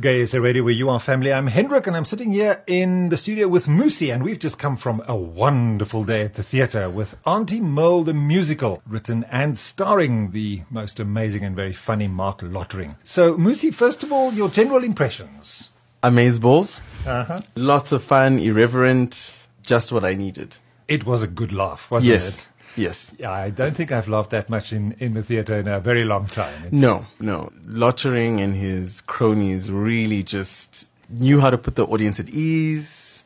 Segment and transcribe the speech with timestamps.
[0.00, 1.34] Gay SA Radio, where you are family.
[1.34, 4.78] I'm Hendrik, and I'm sitting here in the studio with Moosey, and we've just come
[4.78, 10.30] from a wonderful day at the theatre with Aunty Merle the musical, written and starring
[10.30, 12.96] the most amazing and very funny Marc Lottering.
[13.04, 15.68] So, Moosey, first of all, your general impressions.
[16.02, 16.80] Amazeballs.
[17.06, 17.42] Uh-huh.
[17.54, 19.14] Lots of fun, irreverent,
[19.60, 20.56] just what I needed.
[20.88, 22.38] It was a good laugh, wasn't yes.
[22.38, 22.46] it?
[22.76, 23.12] Yes.
[23.18, 26.04] Yeah, I don't think I've laughed that much in, in the theatre in a very
[26.04, 26.66] long time.
[26.66, 27.50] It's- No, no.
[27.66, 33.22] Lottering and his cronies really just knew how to put the audience at ease.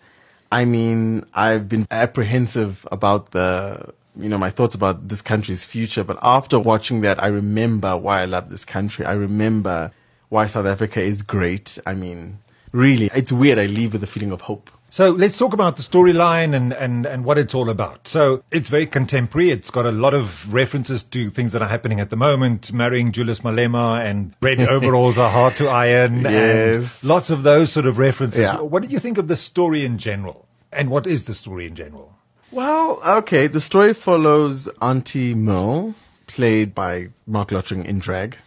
[0.50, 6.04] I mean, I've been apprehensive about the, you know, my thoughts about this country's future,
[6.04, 9.04] but after watching that, I remember why I love this country.
[9.04, 9.92] I remember
[10.28, 11.78] why South Africa is great.
[11.86, 12.38] I mean,
[12.72, 13.58] really, it's weird.
[13.58, 14.70] I leave with a feeling of hope.
[14.96, 18.08] So let's talk about the storyline and, and, and what it's all about.
[18.08, 19.50] So it's very contemporary.
[19.50, 22.72] It's got a lot of references to things that are happening at the moment.
[22.72, 26.22] Marrying Julius Malema and red overalls are hard to iron.
[26.22, 27.02] Yes.
[27.02, 28.40] And lots of those sort of references.
[28.40, 28.62] Yeah.
[28.62, 30.48] What did you think of the story in general?
[30.72, 32.14] And what is the story in general?
[32.50, 33.48] Well, okay.
[33.48, 35.94] The story follows Aunty Merle,
[36.26, 38.38] played by Marc Lottering in drag.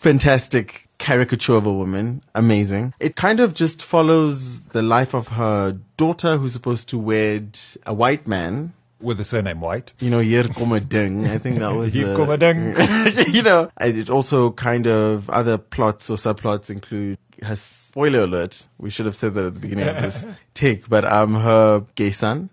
[0.00, 2.22] Fantastic caricature of a woman.
[2.34, 2.92] Amazing.
[3.00, 7.94] It kind of just follows the life of her daughter who's supposed to wed a
[7.94, 8.74] white man.
[9.00, 9.92] With the surname White.
[10.00, 11.28] You know, Hier kom 'n ding.
[11.28, 15.30] I think that was Hier the- kom 'n you know, and it also kind of
[15.30, 18.66] other plots or subplots include her spoiler alert.
[18.76, 22.10] We should have said that at the beginning of this take, but um, her gay
[22.10, 22.50] son,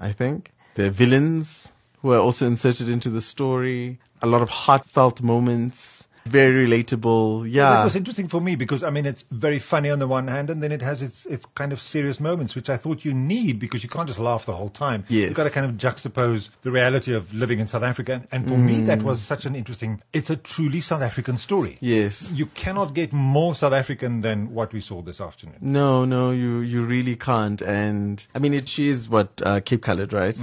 [0.00, 0.50] I think.
[0.74, 4.00] The villains who are also inserted into the story.
[4.20, 6.08] A lot of heartfelt moments.
[6.26, 7.50] Very relatable.
[7.50, 7.70] Yeah.
[7.70, 10.50] That was interesting for me because I mean it's very funny on the one hand,
[10.50, 13.58] and then it has its its kind of serious moments, which I thought you need
[13.60, 15.04] because you can't just laugh the whole time.
[15.08, 15.28] Yes.
[15.28, 18.56] you've got to kind of juxtapose the reality of living in South Africa, and, for
[18.56, 20.00] me that was such an interesting.
[20.12, 21.78] It's a truly South African story.
[21.80, 22.30] yes.
[22.32, 25.58] You cannot get more South African than what we saw this afternoon.
[25.60, 27.60] No, no, you you really can't.
[27.60, 30.36] And I mean, it, she is what uh, Cape Colored, right?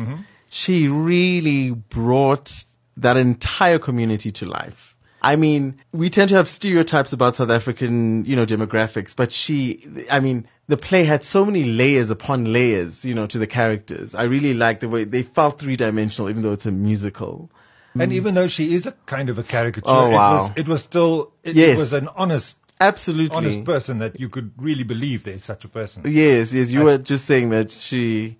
[0.49, 2.51] She really brought
[2.97, 4.95] that entire community to life.
[5.21, 9.85] I mean, we tend to have stereotypes about South African, you know, demographics, but she,
[10.09, 14.15] I mean, the play had so many layers upon layers, you know, to the characters.
[14.15, 17.51] I really liked the way they felt three dimensional, even though it's a musical.
[17.93, 18.15] And mm.
[18.15, 21.33] even though she is a kind of a caricature, Oh, it was it was still
[21.43, 21.77] it, Yes.
[21.77, 23.35] it was an honest Absolutely.
[23.37, 26.03] honest person that you could really believe there's such a person.
[26.05, 26.71] Yes, yes.
[26.71, 28.37] You I- were just saying that she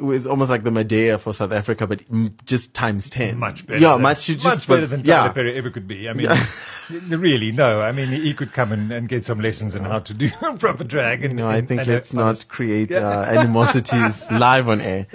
[0.00, 2.02] was almost like the Madea for South Africa, but
[2.44, 3.38] just times ten.
[3.38, 3.80] Much better.
[3.80, 4.28] Yeah, than, much.
[4.42, 5.18] Much better was- than yeah.
[5.18, 6.08] Tyler Perry ever could be.
[6.08, 6.44] I mean, Yeah.
[7.16, 7.80] really, no.
[7.80, 10.28] I mean, he could come and, and get some lessons on how to do
[10.58, 11.24] proper drag.
[11.24, 15.06] And, No, I think and let's not create uh, animosities live on air.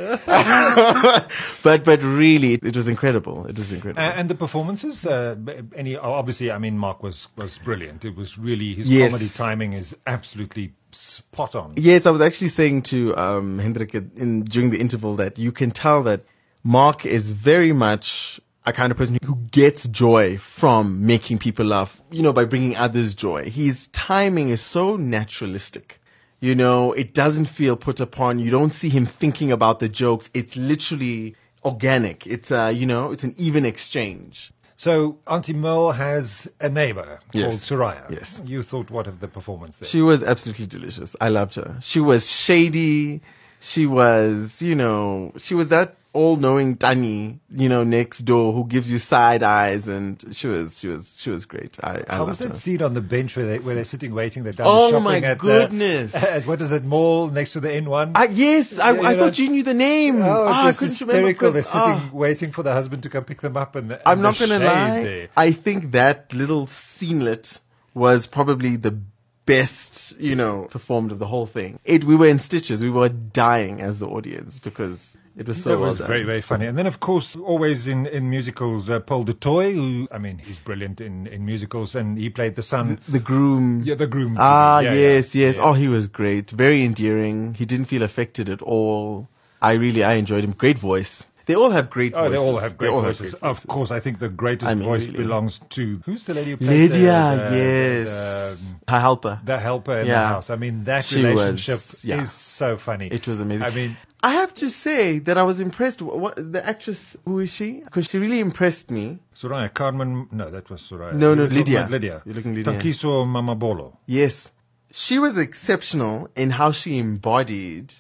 [1.63, 3.45] but but really, it was incredible.
[3.47, 4.01] It was incredible.
[4.01, 5.35] Uh, and the performances, uh,
[5.75, 8.05] any obviously, I mean, Marc was was brilliant.
[8.05, 9.11] It was really his Yes.
[9.11, 11.73] comedy timing is absolutely spot on.
[11.77, 15.71] Yes, I was actually saying to um, Hendrik in, during the interval that you can
[15.71, 16.23] tell that
[16.63, 22.01] Marc is very much a kind of person who gets joy from making people laugh,
[22.09, 23.49] you know, by bringing others joy.
[23.49, 25.99] His timing is so naturalistic.
[26.39, 28.39] You know, it doesn't feel put upon.
[28.39, 30.29] You don't see him thinking about the jokes.
[30.33, 32.27] It's literally organic.
[32.27, 34.51] It's, uh, you know, it's an even exchange.
[34.77, 37.47] So Aunty Merle has a neighbor Yes.
[37.47, 38.11] called Soraya.
[38.11, 38.41] Yes.
[38.45, 39.87] You thought what of the performance there?
[39.87, 41.15] She was absolutely delicious.
[41.21, 41.77] I loved her.
[41.81, 43.21] She was shady.
[43.61, 48.89] She was, you know, she was that all-knowing Tani, you know, next door who gives
[48.89, 51.77] you side eyes, and she was, she was, she was great.
[51.83, 52.55] I, I How was that her.
[52.55, 54.43] scene on the bench where they where they're sitting waiting?
[54.43, 56.13] They're done Oh shopping my at goodness.
[56.13, 58.13] The, at what is it mall next to the N1?
[58.15, 60.21] I, yes, I, you I know- thought you knew the name.
[60.21, 61.27] Oh, Ah, I couldn't remember.
[61.27, 61.51] hysterical.
[61.51, 62.09] They're 'cause- sitting ah.
[62.13, 64.47] waiting for the husband to come pick them up, and, the, and I'm not the
[64.47, 65.03] gonna lie.
[65.03, 65.27] There.
[65.35, 67.59] I think that little scenelet
[67.93, 68.99] was probably the
[69.45, 71.79] best, you know, performed of the whole thing.
[71.85, 72.83] It, we were in stitches.
[72.83, 76.07] We were dying as the audience because it was so that well was done.
[76.07, 76.65] very, very funny.
[76.65, 80.37] And then, of course, always in, in musicals, uh, Paul du Toit, who, I mean,
[80.37, 82.99] he's brilliant in, in musicals, and he played the son.
[83.07, 83.83] the groom.
[83.85, 84.35] Yeah, the groom.
[84.39, 85.55] Ah, Yeah, yes, yeah, yes.
[85.57, 85.63] yeah.
[85.63, 86.51] Oh, he was great.
[86.51, 87.53] Very endearing.
[87.53, 89.27] He didn't feel affected at all.
[89.61, 90.51] I really, I enjoyed him.
[90.51, 91.25] Great voice.
[91.47, 92.31] They all have great Oh, voices.
[92.31, 93.31] they all have great all voices.
[93.35, 95.17] great Of course, I think the greatest I mean, voice really.
[95.19, 98.59] belongs to who's the lady who played Lydia, the, the, yes.
[98.59, 99.39] the, um, Her helper.
[99.45, 100.49] the helper in the house.
[100.49, 102.23] I mean, that She was- relationship yeah.
[102.23, 103.07] is so funny.
[103.07, 103.65] It was amazing.
[103.65, 106.01] I mean, I have to say that I was impressed.
[106.01, 107.15] What, what the actress?
[107.25, 107.81] Who is she?
[107.83, 109.19] Because she really impressed me.
[109.35, 110.27] Soraya Carmen.
[110.31, 111.13] No, that was Soraya.
[111.13, 111.87] No, no, were talking Lydia.
[111.91, 112.21] Lydia.
[112.25, 112.73] You're looking Lydia.
[112.73, 113.97] Tankiso Mamabolo.
[114.07, 114.51] Yes,
[114.91, 117.93] she was exceptional in how she embodied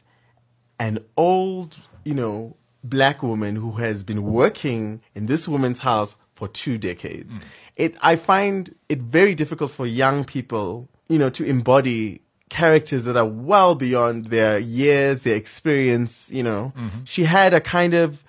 [0.79, 2.55] an old, you know,
[2.89, 7.33] black woman who has been working in this woman's house for two decades.
[7.33, 7.41] Mm.
[7.75, 13.17] It, I find it very difficult for young people you know, to embody characters that
[13.17, 16.73] are well beyond their years, their experience, you know.
[16.75, 17.03] Mm-hmm.
[17.05, 18.21] She had a kind of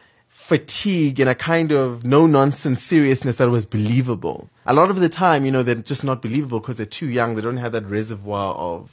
[0.48, 4.48] fatigue and a kind of no nonsense seriousness that was believable.
[4.64, 7.34] A lot of the time, you know, they're just not believable because they're too young.
[7.34, 8.90] They don't have that reservoir of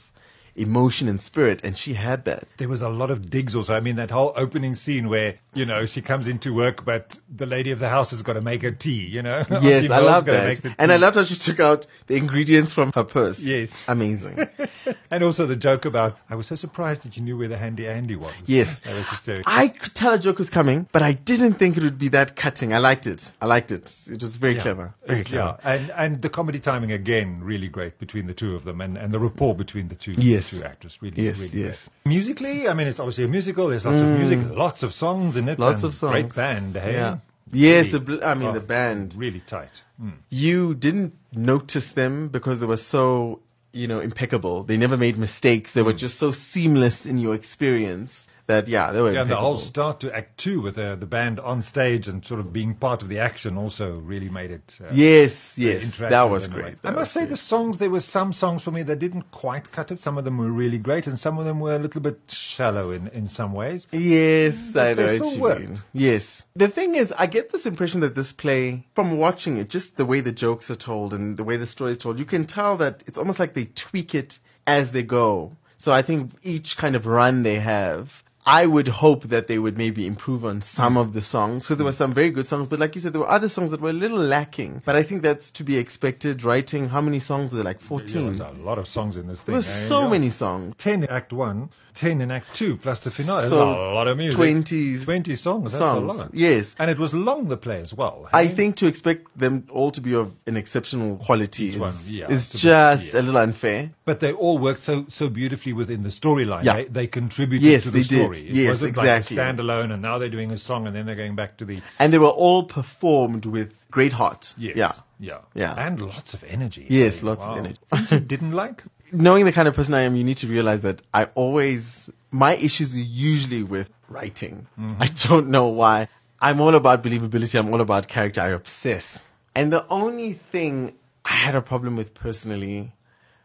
[0.56, 2.44] emotion and spirit, and she had that.
[2.58, 3.74] There was a lot of digs also.
[3.74, 7.46] I mean, that whole opening scene where, you know, she comes into work, but the
[7.46, 9.44] lady of the house has got to make her tea, you know?
[9.64, 10.74] Yes, I love that.
[10.78, 13.38] And I loved how she took out the ingredients from her purse.
[13.38, 13.84] Yes.
[13.88, 14.38] Amazing.
[15.10, 17.86] and also the joke about, I was so surprised that you knew where the handy
[17.86, 18.34] Andy was.
[18.46, 18.82] Yes.
[18.84, 19.50] That was hysterical.
[19.50, 22.36] I could tell a joke was coming, but I didn't think it would be that
[22.36, 22.74] cutting.
[22.74, 23.22] I liked it.
[23.40, 23.94] I liked it.
[24.06, 24.94] It was very clever.
[25.06, 25.56] Very clever.
[25.64, 28.98] Yeah, and and the comedy timing again really great between the two of them, and,
[28.98, 30.43] and the rapport between the two Yes.
[30.50, 31.88] Two actors really Yes, really yes.
[32.04, 32.12] great.
[32.14, 33.68] Musically, I mean, it's obviously a musical.
[33.68, 35.58] There's lots of music, lots of songs in it.
[35.58, 35.62] Mm.
[35.62, 36.12] Lots of songs.
[36.12, 36.92] Great band, hey?
[36.94, 37.18] Yeah.
[37.52, 39.14] Yes, Really- the bl- I mean, oh, the band.
[39.16, 39.82] really tight.
[40.02, 40.12] Mm.
[40.30, 43.40] You didn't notice them because they were so,
[43.72, 44.64] you know, impeccable.
[44.64, 45.72] They never made mistakes.
[45.72, 49.36] They were just so seamless in your experience that, yeah, they were Yeah, and the
[49.36, 52.74] whole start to Act Two with uh, the band on stage and sort of being
[52.74, 54.78] part of the action also really made it.
[54.82, 56.62] Uh, Yes, yes, that was in a way.
[56.62, 56.76] great.
[56.84, 57.30] I must say, great.
[57.30, 59.98] the songs there were some songs for me that didn't quite cut it.
[60.00, 62.90] Some of them were really great, and some of them were a little bit shallow
[62.90, 63.86] in in some ways.
[63.92, 65.68] Yes, I But they know still what you worked.
[65.70, 65.78] mean.
[65.92, 66.42] Yes.
[66.56, 70.04] The thing is, I get this impression that this play, from watching it, just the
[70.04, 72.76] way the jokes are told and the way the story is told, you can tell
[72.78, 75.56] that it's almost like they tweak it as they go.
[75.78, 79.78] So I think each kind of run they have, I would hope that they would
[79.78, 81.66] maybe improve on some of the songs.
[81.66, 83.70] So there were some very good songs, but like you said, there were other songs
[83.70, 84.82] that were a little lacking.
[84.84, 86.42] But I think that's to be expected.
[86.44, 87.64] Writing, how many songs were there?
[87.64, 88.26] Like There 14.
[88.28, 89.54] was a lot of songs in this thing.
[89.54, 89.88] There were eh?
[89.88, 90.08] so Yeah.
[90.10, 90.74] many songs.
[90.78, 93.48] 10 in Act 1, 10 in Act 2, plus the finale.
[93.48, 94.36] So, That's a lot of music.
[94.36, 95.64] 20 20 songs.
[95.72, 96.02] That's songs.
[96.02, 96.34] a lot.
[96.34, 96.74] Yes.
[96.78, 98.28] And it was long, the play as well.
[98.32, 101.94] I think to expect them all to be of an exceptional quality Each is, one,
[102.06, 103.20] yeah, is it's a bit- just yeah.
[103.20, 103.90] a little unfair.
[104.04, 106.64] But they all worked so so beautifully within the storyline.
[106.64, 106.74] Yeah.
[106.76, 108.33] They, they contributed Yes, to the they did.
[108.34, 108.50] Story.
[108.50, 109.36] It Yes, wasn't exactly.
[109.36, 111.64] like a standalone and now they're doing a song and then they're going back to
[111.64, 111.80] the...
[111.98, 114.52] And they were all performed with great heart.
[114.56, 114.76] Yes.
[114.76, 114.92] Yeah.
[115.18, 115.38] Yeah.
[115.54, 115.74] Yeah.
[115.74, 116.86] And lots of energy.
[116.88, 117.78] Yes, lots of energy.
[117.90, 118.82] Things you didn't like?
[119.12, 122.56] Knowing the kind of person I am, you need to realize that I always, my
[122.56, 124.66] issues are usually with writing.
[124.78, 125.02] Mm-hmm.
[125.02, 126.08] I don't know why.
[126.40, 127.58] I'm all about believability.
[127.58, 128.40] I'm all about character.
[128.40, 129.18] I obsess.
[129.54, 130.94] And the only thing
[131.24, 132.92] I had a problem with personally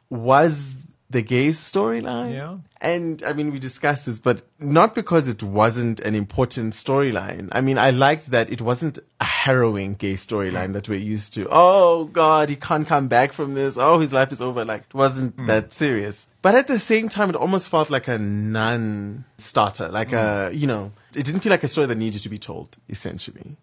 [0.10, 0.74] was
[1.10, 2.34] the gay storyline.
[2.34, 2.58] Yeah.
[2.80, 7.50] And I mean, we discussed this, but not because it wasn't an important storyline.
[7.52, 11.48] I mean, I liked that it wasn't a harrowing gay storyline that we're used to.
[11.50, 13.76] Oh God, he can't come back from this.
[13.78, 14.64] Oh, his life is over.
[14.66, 15.48] Like, it wasn't mm.
[15.48, 16.28] that serious.
[16.42, 19.90] But at the same time, it almost felt like a non-starter.
[19.90, 20.60] Like a, mm.
[20.60, 23.58] you know, it didn't feel like a story that needed to be told, essentially.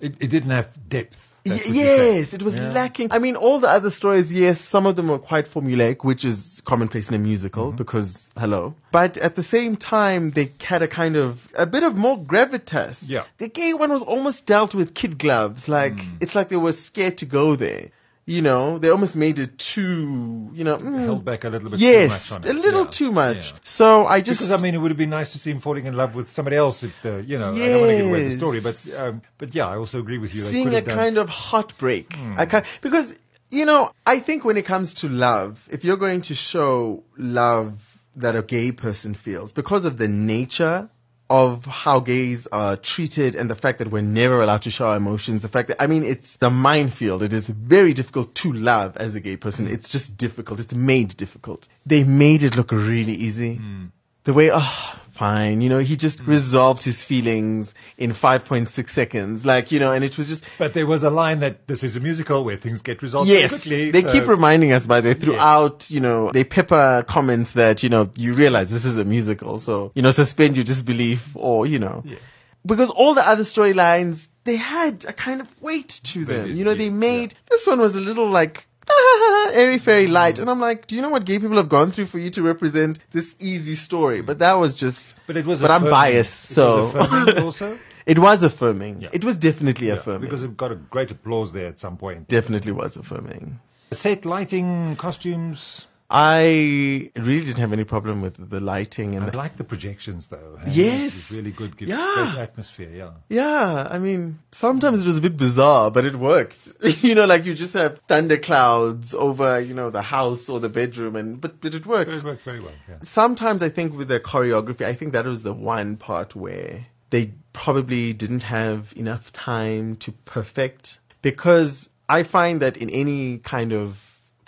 [0.00, 1.29] It, it didn't have depth.
[1.50, 2.16] Y- That's what you're saying.
[2.18, 2.72] yes, it was Yeah.
[2.72, 3.08] lacking.
[3.10, 6.60] I mean, all the other stories, yes, some of them were quite formulaic, which is
[6.64, 7.76] commonplace in a musical Mm-hmm.
[7.76, 8.74] because, hello.
[8.92, 12.98] But at the same time, they had a kind of, a bit of more gravitas.
[13.06, 13.24] Yeah.
[13.38, 15.68] The gay one was almost dealt with kid gloves.
[15.68, 16.22] Like, Mm.
[16.22, 17.90] it's like they were scared to go there.
[18.30, 21.80] You know, they almost made it too, you know, mm, Held back a little bit
[21.80, 22.90] yes, too much on a little Yeah.
[22.90, 23.50] too much.
[23.52, 23.58] Yeah.
[23.64, 25.86] So I just, Because I mean, it would have been nice to see him falling
[25.86, 26.84] in love with somebody else.
[26.84, 29.52] If the, you know, I don't want to give away the story, but um, but
[29.52, 30.42] yeah, I also agree with you.
[30.44, 32.12] Seeing a done- kind of heartbreak.
[32.12, 32.34] Hmm.
[32.38, 33.12] I kind because
[33.48, 37.72] you know I think when it comes to love, if you're going to show love
[38.14, 40.88] that a gay person feels because of the nature
[41.30, 44.96] of how gays are treated and the fact that we're never allowed to show our
[44.96, 47.22] emotions, the fact that, I mean, it's the minefield.
[47.22, 49.68] It is very difficult to love as a gay person.
[49.68, 50.58] It's just difficult.
[50.58, 51.68] It's made difficult.
[51.86, 53.56] They made it look really easy.
[53.56, 53.86] Hmm.
[54.30, 56.28] The way, oh, fine, you know, he just mm.
[56.28, 59.44] resolved his feelings in 5.6 seconds.
[59.44, 61.96] Like, you know, and it was just, But there was a line that this is
[61.96, 63.90] a musical where things get resolved Yes, quickly.
[63.90, 67.88] they so- keep reminding us by the throughout, you know, they pepper comments that, you
[67.88, 69.58] know, you realize this is a musical.
[69.58, 72.18] So, you know, suspend your disbelief or, you know, Yeah.
[72.64, 76.46] because all the other storylines, they had a kind of weight to them.
[76.46, 78.64] did, you know, yeah, they made, this one was a little like,
[79.52, 80.38] airy fairy light.
[80.38, 82.42] And I'm like, do you know what gay people have gone through for you to
[82.42, 84.22] represent this easy story?
[84.22, 85.60] But that was just, But it was.
[85.60, 85.90] but I'm affirming.
[85.90, 86.84] biased, It so.
[86.86, 87.78] was affirming also.
[88.06, 89.02] it was affirming.
[89.02, 89.08] Yeah.
[89.12, 90.22] It was definitely Yeah, affirming.
[90.22, 92.28] because it got a great applause there at some point.
[92.28, 93.58] definitely was affirming.
[93.92, 95.86] Set lighting, costumes.
[96.12, 100.26] I really didn't have any problem with the lighting and I the, like the projections
[100.26, 100.58] though.
[100.64, 100.72] hey?
[100.72, 101.12] Yes.
[101.14, 101.76] It's really good.
[101.76, 102.32] Gives Yeah.
[102.32, 102.90] great atmosphere.
[102.92, 103.10] Yeah.
[103.28, 106.58] yeah, I mean, sometimes it was a bit bizarre, but it worked.
[107.02, 111.14] you know, like you just have thunderclouds over, you know, the house or the bedroom
[111.14, 112.10] and, but, but it worked.
[112.10, 112.74] It worked very well.
[112.88, 112.96] Yeah.
[113.04, 117.34] Sometimes I think with the choreography, I think that was the one part where they
[117.52, 123.96] probably didn't have enough time to perfect because I find that in any kind of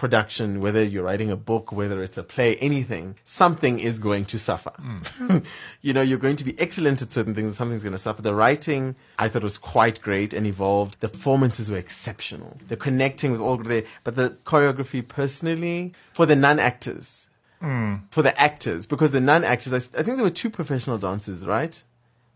[0.03, 4.37] production, whether you're writing a book, whether it's a play, anything, something is going to
[4.37, 4.73] suffer.
[4.77, 5.37] Hmm.
[5.81, 8.21] you know, you're going to be excellent at certain things, something's going to suffer.
[8.21, 10.97] The writing, I thought was quite great and evolved.
[10.99, 12.59] The performances were exceptional.
[12.67, 17.25] The connecting was all there, but the choreography personally, for the non-actors,
[17.61, 17.95] hmm.
[18.11, 21.81] for the actors, because the non-actors, I, I think there were two professional dancers, right?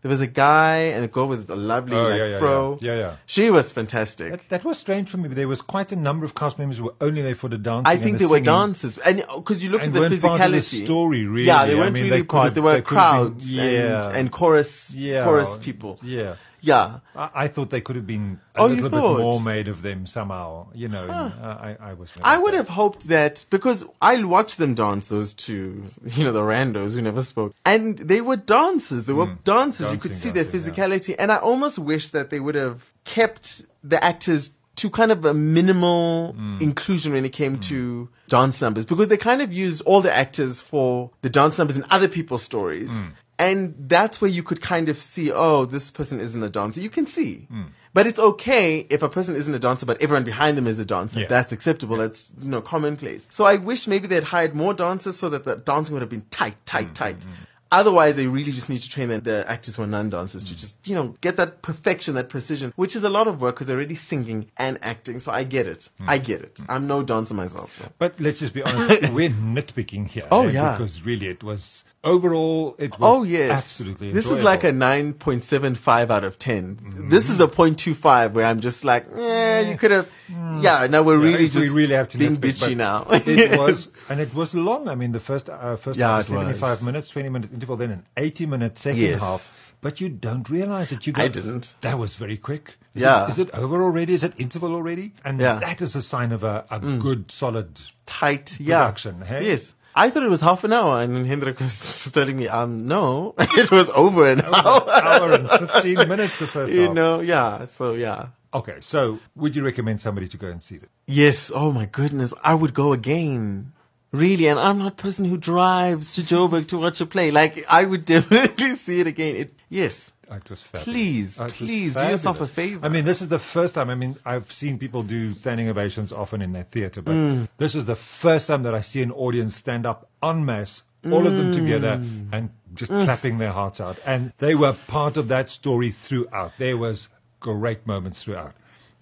[0.07, 2.77] There was a guy and a girl with a lovely Oh, like, yeah, yeah, fro.
[2.79, 2.93] yeah.
[2.93, 3.15] Yeah, yeah.
[3.25, 4.31] She was fantastic.
[4.31, 5.27] That, that was strange for me.
[5.27, 7.87] There was quite a number of cast members who were only there for the dancing.
[7.87, 9.99] I and think the they were dancers, and uh, because you looked And at the
[9.99, 10.37] weren't physicality.
[10.37, 11.47] part of the story, really.
[11.47, 12.53] Yeah, they weren't mean, really they part.
[12.53, 14.07] could've- There were they could've been- crowds yeah.
[14.07, 15.25] and, and chorus Yeah.
[15.25, 15.99] chorus people.
[16.01, 16.35] Yeah.
[16.61, 19.81] Yeah, I, I thought they could have been a Oh, little bit more made of
[19.81, 20.67] them somehow.
[20.73, 22.11] You know, uh, I, I was.
[22.21, 26.41] I would have hoped that because I watched them dance those two, you know, the
[26.41, 29.05] randos who never spoke, and they were dancers.
[29.05, 29.91] They were dancers.
[29.91, 30.13] You could Hmm.
[30.13, 30.87] Dancing, see their dancing, yeah.
[30.87, 35.25] physicality, and I almost wish that they would have kept the actors to kind of
[35.25, 36.61] a minimal Hmm.
[36.61, 40.61] inclusion when it came to dance numbers because they kind of used all the actors
[40.61, 42.89] for the dance numbers in other people's stories.
[42.91, 43.07] Hmm.
[43.39, 46.81] And that's where you could kind of see, oh, this person isn't a dancer.
[46.81, 47.47] You can see.
[47.49, 47.65] Hmm.
[47.93, 50.85] But it's okay if a person isn't a dancer, but everyone behind them is a
[50.85, 51.21] dancer.
[51.21, 51.27] Yeah.
[51.27, 51.97] That's acceptable.
[51.97, 53.27] That's, you know, commonplace.
[53.29, 56.25] So I wish maybe they'd hired more dancers so that the dancing would have been
[56.29, 57.23] tight, tight, hmm, tight.
[57.23, 57.43] Hmm, hmm.
[57.71, 60.57] Otherwise, they really just need to train the, the actors who are non-dancers to mm.
[60.57, 63.67] just, you know, get that perfection, that precision, which is a lot of work because
[63.67, 65.19] they're already singing and acting.
[65.19, 65.89] So I get it.
[65.99, 66.05] Mm.
[66.07, 66.55] I get it.
[66.55, 66.65] Mm.
[66.69, 67.73] I'm no dancer myself.
[67.73, 67.89] So.
[67.97, 70.27] But let's just be honest, we're nitpicking here.
[70.31, 70.77] Oh, eh, yeah.
[70.77, 74.11] Because really, it was overall, it was Oh yes, absolutely.
[74.11, 77.09] This is like a nine point seven five out of 10 mm-hmm.
[77.09, 80.07] This is a 0.25 where I'm just like, yeah, you could have.
[80.29, 83.05] Yeah, now we're Yeah, really just we really have to being bitchy now.
[83.09, 84.87] it was, and it was long.
[84.89, 86.45] I mean, the first uh, first Yeah, half was it was.
[86.59, 89.21] 75 minutes, 20 minute interval, then an 80 minute second Yes.
[89.21, 89.41] half.
[89.79, 91.05] But you don't realize it.
[91.05, 91.73] You go, I didn't.
[91.81, 92.69] That was very quick.
[92.95, 93.27] Is Yeah.
[93.27, 94.15] It, is it over already?
[94.15, 95.13] Is it interval already?
[95.23, 95.57] And Yeah.
[95.57, 95.61] Mm.
[95.61, 97.79] that is a sign of a, a good, solid.
[98.05, 98.79] Tight, yeah.
[98.85, 99.47] Production, hey?
[99.49, 99.73] Yes.
[99.95, 103.33] I thought it was half an hour, and then Hendrik was telling me, um, no,
[103.39, 104.89] it was over an hour.
[104.89, 106.93] hour and 15 minutes the first you half.
[106.95, 107.65] know, yeah.
[107.65, 108.27] So yeah.
[108.53, 110.89] Okay, so would you recommend somebody to go and see it?
[111.05, 111.51] Yes.
[111.53, 113.73] Oh my goodness, I would go again.
[114.13, 117.29] Really, and I'm not a person who drives to Joburg to watch a play.
[117.31, 119.35] Like, I would definitely see it again.
[119.35, 120.13] It, yes.
[120.31, 120.83] It was fabulous.
[120.85, 122.85] Please, was please, do yourself a favor.
[122.85, 123.89] I mean, this is the first time.
[123.89, 127.47] I mean, I've seen people do standing ovations often in their theater, but Mm.
[127.57, 131.25] this is the first time that I see an audience stand up en masse, all
[131.27, 132.27] of them together, Mm.
[132.33, 133.97] and just clapping their hearts out.
[134.05, 136.51] And they were part of that story throughout.
[136.57, 137.07] There was
[137.39, 138.53] great moments throughout,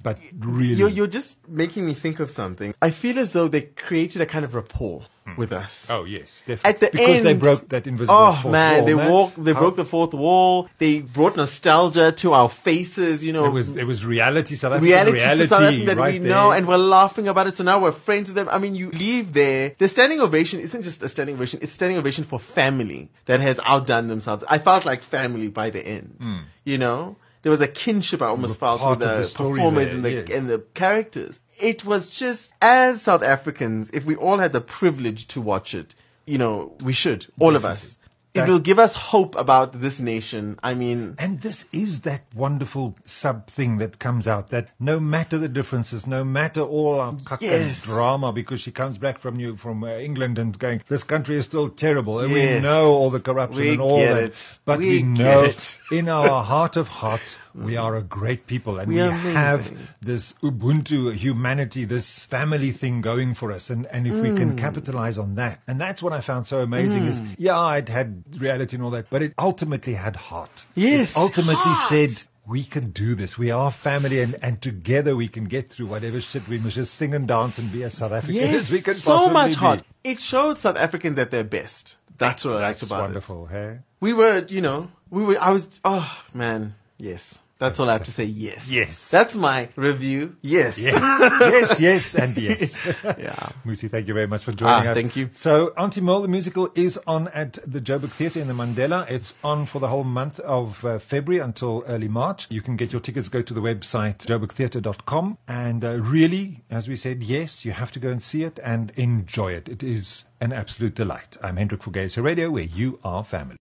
[0.05, 2.75] but really, You're, you're just making me think of something.
[2.79, 5.35] I feel as though they created a kind of rapport hmm.
[5.35, 5.87] with us.
[5.89, 6.69] oh yes, definitely.
[6.69, 9.11] At the because they broke that invisible Oh fourth man, wall, they man.
[9.11, 10.69] walked, they How- broke the fourth wall.
[10.77, 13.23] They brought nostalgia to our faces.
[13.23, 16.13] You know, It was it was reality, South African reality, reality, South Africa that right
[16.13, 16.59] we know, there.
[16.59, 17.55] and we're laughing about it.
[17.55, 18.47] So now we're friends with them.
[18.47, 19.73] I mean, you leave there.
[19.79, 23.59] The standing ovation isn't just a standing ovation; it's standing ovation for family that has
[23.63, 24.43] outdone themselves.
[24.47, 26.17] I felt like family by the end.
[26.21, 26.41] Hmm.
[26.63, 30.03] You know, there was a kinship I almost felt with the, the performers there, and
[30.03, 30.31] the yes.
[30.31, 31.39] and the characters.
[31.61, 35.93] It was just as South Africans, if we all had the privilege to watch it,
[36.25, 37.97] you know, we should, all of us.
[38.35, 40.57] It will give us hope about this nation.
[40.61, 45.37] I mean, And this is that wonderful sub thing that comes out that no matter
[45.37, 47.77] the differences, no matter all our Yes.
[47.77, 51.37] and drama, because she comes back from you from uh, England and going, this country
[51.37, 54.59] is still terrible, and we know all the corruption We and all that, it.
[54.65, 55.77] but We we, know it.
[55.91, 59.65] in our heart of hearts we are a great people, and We we, have
[60.01, 64.37] this Ubuntu humanity, this family thing going for us, and and if we Mm.
[64.37, 68.25] can capitalize on that, and that's what I found so amazing is, yeah, I'd had
[68.38, 70.50] reality and all that, but it ultimately had heart.
[70.75, 71.89] Yes, It ultimately heart.
[71.89, 73.38] said, we can do this.
[73.38, 76.44] We are family and, and together we can get through whatever shit.
[76.48, 78.94] We must just sing and dance and be as South African yes, as we can
[78.94, 79.55] so much be.
[79.55, 79.84] heart.
[80.03, 81.96] It showed South Africans at their best.
[82.20, 83.01] That's what I liked about it.
[83.01, 83.79] wonderful, hey?
[84.00, 85.38] We were, you know, we were.
[85.39, 85.67] I was.
[85.84, 87.39] Oh man, yes.
[87.57, 88.25] That's all I have to say.
[88.25, 88.67] Yes.
[88.67, 89.07] Yes.
[89.09, 90.35] That's my review.
[90.41, 90.77] Yes.
[90.77, 90.99] Yes,
[91.39, 92.77] yes, yes, and yes.
[93.17, 93.49] Yeah.
[93.65, 94.97] Musi, thank you very much for joining Ah, us.
[94.97, 95.29] thank you.
[95.31, 99.09] So, Aunty Merle, the musical, is on at the Joburg Theatre in the Mandela.
[99.09, 102.45] It's on for the whole month of uh, February until early March.
[102.49, 105.37] You can get your tickets, go to the website joburgtheatre.com.
[105.47, 108.91] And uh, really, as we said, yes, you have to go and see it and
[108.97, 109.69] enjoy it.
[109.69, 111.37] It is an absolute delight.
[111.41, 113.53] I'm Hendrik Fugazi Radio, where you are family.